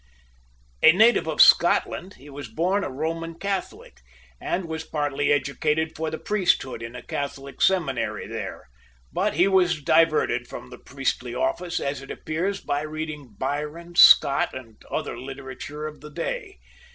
A 0.81 0.91
native 0.93 1.27
of 1.27 1.39
Scotland, 1.43 2.15
he 2.15 2.27
was 2.27 2.47
born 2.47 2.83
a 2.83 2.89
Roman 2.89 3.35
Catholic, 3.37 3.99
and 4.39 4.65
was 4.65 4.83
partly 4.83 5.31
educated 5.31 5.95
for 5.95 6.09
the 6.09 6.17
priesthood 6.17 6.81
in 6.81 6.95
a 6.95 7.03
Catholic 7.03 7.61
seminary 7.61 8.25
there; 8.25 8.65
but 9.13 9.35
he 9.35 9.47
was 9.47 9.83
diverted 9.83 10.47
from 10.47 10.71
the 10.71 10.79
priestly 10.79 11.35
office, 11.35 11.79
as 11.79 12.01
it 12.01 12.09
appears, 12.09 12.61
by 12.61 12.81
reading 12.81 13.35
Byron, 13.37 13.93
Scott, 13.93 14.55
and 14.55 14.83
other 14.89 15.19
literature 15.19 15.85
of 15.85 16.01
the 16.01 16.09
day. 16.09 16.57